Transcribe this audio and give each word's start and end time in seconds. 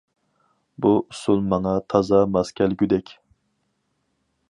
بۇ 0.85 0.93
ئۇسۇل 1.01 1.45
ماڭا 1.51 1.75
تازا 1.95 2.25
ماس 2.37 2.53
كەلگۈدەك. 2.61 3.17